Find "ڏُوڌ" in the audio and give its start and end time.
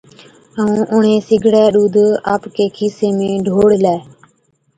1.73-1.95